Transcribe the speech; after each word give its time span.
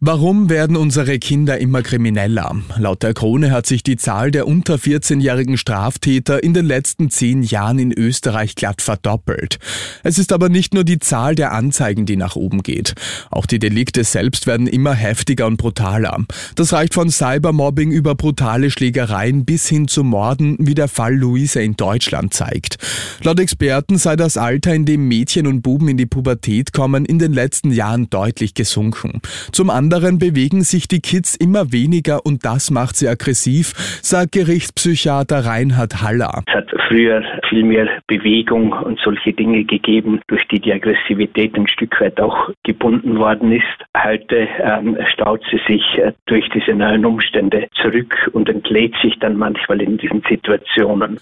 Warum 0.00 0.48
werden 0.48 0.76
unsere 0.76 1.18
Kinder 1.18 1.58
immer 1.58 1.82
krimineller? 1.82 2.54
Laut 2.78 3.02
der 3.02 3.14
Krone 3.14 3.50
hat 3.50 3.66
sich 3.66 3.82
die 3.82 3.96
Zahl 3.96 4.30
der 4.30 4.46
unter 4.46 4.76
14-jährigen 4.76 5.58
Straftäter 5.58 6.40
in 6.40 6.54
den 6.54 6.66
letzten 6.66 7.10
zehn 7.10 7.42
Jahren 7.42 7.80
in 7.80 7.92
Österreich 7.92 8.54
glatt 8.54 8.80
verdoppelt. 8.80 9.58
Es 10.04 10.18
ist 10.18 10.32
aber 10.32 10.50
nicht 10.50 10.72
nur 10.72 10.84
die 10.84 11.00
Zahl 11.00 11.34
der 11.34 11.50
Anzeigen, 11.50 12.06
die 12.06 12.14
nach 12.14 12.36
oben 12.36 12.62
geht. 12.62 12.94
Auch 13.32 13.44
die 13.44 13.58
Delikte 13.58 14.04
selbst 14.04 14.46
werden 14.46 14.68
immer 14.68 14.94
heftiger 14.94 15.48
und 15.48 15.56
brutaler. 15.56 16.24
Das 16.54 16.72
reicht 16.72 16.94
von 16.94 17.10
Cybermobbing 17.10 17.90
über 17.90 18.14
brutale 18.14 18.70
Schlägereien 18.70 19.44
bis 19.44 19.66
hin 19.66 19.88
zu 19.88 20.04
Morden, 20.04 20.58
wie 20.60 20.74
der 20.74 20.86
Fall 20.86 21.16
Luisa 21.16 21.58
in 21.58 21.74
Deutschland 21.74 22.32
zeigt. 22.32 22.78
Laut 23.24 23.40
Experten 23.40 23.98
sei 23.98 24.14
das 24.14 24.36
Alter, 24.36 24.72
in 24.76 24.84
dem 24.84 25.08
Mädchen 25.08 25.48
und 25.48 25.62
Buben 25.62 25.88
in 25.88 25.96
die 25.96 26.06
Pubertät 26.06 26.72
kommen, 26.72 27.04
in 27.04 27.18
den 27.18 27.32
letzten 27.32 27.72
Jahren 27.72 28.08
deutlich 28.10 28.54
gesunken. 28.54 29.20
Zum 29.50 29.70
anderen 29.70 29.87
bewegen 30.18 30.62
sich 30.62 30.88
die 30.88 31.00
Kids 31.00 31.34
immer 31.34 31.72
weniger 31.72 32.24
und 32.24 32.44
das 32.44 32.70
macht 32.70 32.96
sie 32.96 33.08
aggressiv, 33.08 33.72
sagt 34.02 34.32
Gerichtspsychiater 34.32 35.44
Reinhard 35.44 36.02
Haller. 36.02 36.42
Es 36.46 36.54
hat 36.54 36.70
früher 36.88 37.22
viel 37.48 37.64
mehr 37.64 37.88
Bewegung 38.06 38.72
und 38.72 38.98
solche 39.00 39.32
Dinge 39.32 39.64
gegeben, 39.64 40.20
durch 40.28 40.46
die 40.48 40.60
die 40.60 40.72
Aggressivität 40.72 41.54
ein 41.54 41.68
Stück 41.68 42.00
weit 42.00 42.20
auch 42.20 42.50
gebunden 42.64 43.18
worden 43.18 43.52
ist. 43.52 43.64
Heute 43.96 44.48
ähm, 44.62 44.96
staut 45.12 45.42
sie 45.50 45.60
sich 45.66 45.82
äh, 45.98 46.12
durch 46.26 46.48
diese 46.50 46.74
neuen 46.74 47.04
Umstände 47.04 47.68
zurück 47.80 48.14
und 48.32 48.48
entlädt 48.48 48.94
sich 49.02 49.18
dann 49.20 49.36
manchmal 49.36 49.80
in 49.82 49.98
diesen 49.98 50.22
Situationen. 50.28 51.18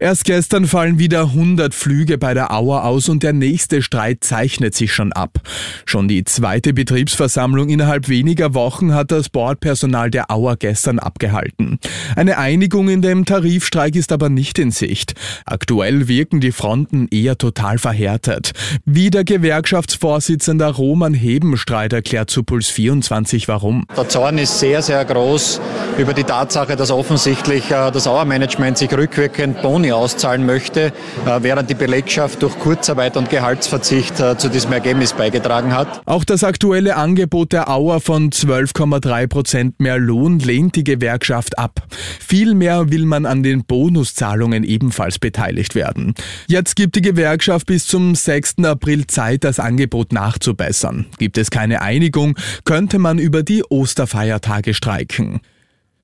Erst 0.00 0.24
gestern 0.26 0.66
fallen 0.66 1.00
wieder 1.00 1.22
100 1.22 1.74
Flüge 1.74 2.18
bei 2.18 2.32
der 2.32 2.52
Auer 2.52 2.84
aus 2.84 3.08
und 3.08 3.24
der 3.24 3.32
nächste 3.32 3.82
Streit 3.82 4.22
zeichnet 4.22 4.76
sich 4.76 4.92
schon 4.92 5.12
ab. 5.12 5.40
Schon 5.86 6.06
die 6.06 6.22
zweite 6.22 6.72
Betriebsversammlung 6.72 7.68
innerhalb 7.68 8.08
weniger 8.08 8.54
Wochen 8.54 8.94
hat 8.94 9.10
das 9.10 9.28
Bordpersonal 9.28 10.10
der 10.10 10.30
Auer 10.30 10.56
gestern 10.56 11.00
abgehalten. 11.00 11.80
Eine 12.14 12.38
Einigung 12.38 12.88
in 12.88 13.02
dem 13.02 13.24
Tarifstreik 13.24 13.96
ist 13.96 14.12
aber 14.12 14.28
nicht 14.28 14.60
in 14.60 14.70
Sicht. 14.70 15.14
Aktuell 15.44 16.06
wirken 16.06 16.40
die 16.40 16.52
Fronten 16.52 17.08
eher 17.10 17.36
total 17.36 17.78
verhärtet. 17.78 18.52
Wie 18.84 19.10
der 19.10 19.24
Gewerkschaftsvorsitzende 19.24 20.66
Roman 20.66 21.14
Hebenstreit 21.14 21.92
erklärt 21.92 22.30
zu 22.30 22.44
Puls 22.44 22.68
24 22.68 23.48
warum. 23.48 23.84
Der 23.96 24.08
Zorn 24.08 24.38
ist 24.38 24.60
sehr, 24.60 24.80
sehr 24.80 25.04
groß 25.04 25.60
über 25.98 26.14
die 26.14 26.22
Tatsache, 26.24 26.76
dass 26.76 26.92
offensichtlich 26.92 27.72
äh, 27.72 27.90
das 27.90 28.06
Auer-Management 28.06 28.78
sich 28.78 28.92
rückwirkend 28.92 29.60
Boni 29.60 29.87
Boni 29.88 29.92
auszahlen 29.92 30.46
möchte, 30.46 30.92
äh, 31.26 31.42
während 31.42 31.70
die 31.70 31.74
Belegschaft 31.74 32.42
durch 32.42 32.58
Kurzarbeit 32.58 33.16
und 33.16 33.30
Gehaltsverzicht 33.30 34.20
äh, 34.20 34.36
zu 34.36 34.48
diesem 34.48 34.72
Ergebnis 34.72 35.12
beigetragen 35.12 35.74
hat. 35.74 36.02
Auch 36.04 36.24
das 36.24 36.44
aktuelle 36.44 36.96
Angebot 36.96 37.52
der 37.52 37.70
Auer 37.70 38.00
von 38.00 38.30
12,3 38.30 39.26
Prozent 39.26 39.80
mehr 39.80 39.98
Lohn 39.98 40.38
lehnt 40.38 40.76
die 40.76 40.84
Gewerkschaft 40.84 41.58
ab. 41.58 41.82
Vielmehr 42.20 42.90
will 42.90 43.06
man 43.06 43.26
an 43.26 43.42
den 43.42 43.64
Bonuszahlungen 43.64 44.64
ebenfalls 44.64 45.18
beteiligt 45.18 45.74
werden. 45.74 46.14
Jetzt 46.46 46.76
gibt 46.76 46.96
die 46.96 47.02
Gewerkschaft 47.02 47.66
bis 47.66 47.86
zum 47.86 48.14
6. 48.14 48.64
April 48.64 49.06
Zeit, 49.06 49.44
das 49.44 49.60
Angebot 49.60 50.12
nachzubessern. 50.12 51.06
Gibt 51.18 51.38
es 51.38 51.50
keine 51.50 51.82
Einigung, 51.82 52.36
könnte 52.64 52.98
man 52.98 53.18
über 53.18 53.42
die 53.42 53.64
Osterfeiertage 53.64 54.74
streiken. 54.74 55.40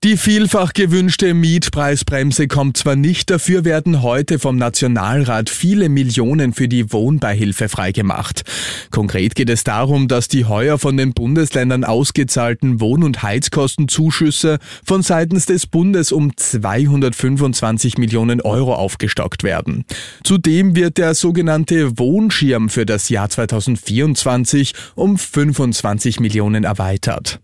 Die 0.05 0.19
vielfach 0.19 0.75
gewünschte 0.75 1.33
Mietpreisbremse 1.33 2.47
kommt 2.47 2.77
zwar 2.77 2.95
nicht, 2.95 3.31
dafür 3.31 3.65
werden 3.65 4.03
heute 4.03 4.39
vom 4.39 4.57
Nationalrat 4.57 5.49
viele 5.49 5.89
Millionen 5.89 6.53
für 6.53 6.69
die 6.69 6.93
Wohnbeihilfe 6.93 7.71
freigemacht. 7.71 8.43
Konkret 8.91 9.35
geht 9.35 9.49
es 9.49 9.65
darum, 9.65 10.07
dass 10.07 10.29
die 10.29 10.45
heuer 10.45 10.79
von 10.79 10.99
den 10.99 11.15
Bundesländern 11.15 11.85
ausgezahlten 11.85 12.83
Wohn- 12.83 13.03
und 13.03 13.23
Heizkostenzuschüsse 13.23 14.59
von 14.85 15.01
seitens 15.01 15.47
des 15.47 15.67
Bundes 15.67 16.13
um 16.13 16.37
225 16.37 17.97
Millionen 17.97 18.43
Euro 18.43 18.75
aufgestockt 18.75 19.43
werden. 19.43 19.87
Zudem 20.23 20.77
wird 20.77 20.99
der 20.99 21.15
sogenannte 21.15 21.99
Wohnschirm 21.99 22.69
für 22.69 22.85
das 22.85 23.09
Jahr 23.09 23.31
2024 23.31 24.75
um 24.97 25.17
25 25.17 26.21
Millionen 26.21 26.65
erweitert. 26.65 27.41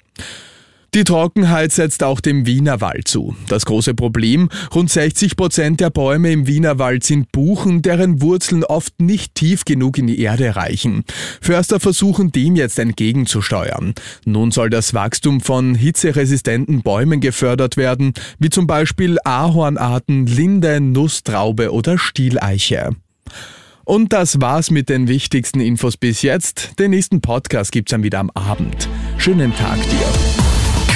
Die 0.93 1.05
Trockenheit 1.05 1.71
setzt 1.71 2.03
auch 2.03 2.21
dem 2.21 2.47
Wienerwald 2.47 3.07
zu. 3.07 3.37
Das 3.47 3.65
große 3.65 3.95
Problem, 3.95 4.49
rund 4.75 4.91
60 4.91 5.37
Prozent 5.37 5.79
der 5.79 5.91
Bäume 5.91 6.33
im 6.33 6.49
Wienerwald 6.49 7.05
sind 7.05 7.31
Buchen, 7.31 7.83
deren 7.83 8.21
Wurzeln 8.21 8.65
oft 8.65 9.01
nicht 9.01 9.37
tief 9.37 9.65
genug 9.65 9.99
in 9.99 10.09
die 10.09 10.21
Erde 10.21 10.57
reichen. 10.57 11.05
Förster 11.41 11.79
versuchen 11.79 12.33
dem 12.33 12.57
jetzt 12.57 12.81
entgegenzusteuern. 12.81 13.95
Nun 14.25 14.51
soll 14.51 14.69
das 14.69 14.93
Wachstum 14.93 15.41
von 15.41 15.77
hitzeresistenten 15.77 16.83
Bäumen 16.83 17.21
gefördert 17.21 17.77
werden, 17.77 18.13
wie 18.41 18.51
zum 18.51 18.67
Beispiel 18.67 19.19
Ahornarten, 19.25 20.27
Linde, 20.27 20.81
Nusstraube 20.81 21.73
oder 21.73 21.99
Stieleiche. 21.99 22.91
Und 23.85 24.13
das 24.13 24.41
war's 24.41 24.71
mit 24.73 24.89
den 24.89 25.07
wichtigsten 25.07 25.61
Infos 25.61 25.97
bis 25.97 26.23
jetzt. 26.23 26.79
Den 26.81 26.91
nächsten 26.91 27.21
Podcast 27.21 27.71
gibt's 27.71 27.91
dann 27.91 28.03
wieder 28.03 28.19
am 28.19 28.31
Abend. 28.31 28.89
Schönen 29.19 29.55
Tag 29.55 29.79
dir. 29.83 30.40